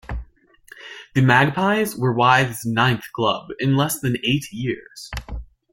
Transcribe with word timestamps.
The 1.13 1.21
Magpies 1.21 1.95
were 1.95 2.11
Withe's 2.11 2.65
ninth 2.65 3.03
club 3.13 3.49
in 3.59 3.77
less 3.77 3.99
than 3.99 4.17
eight 4.25 4.51
years. 4.51 5.11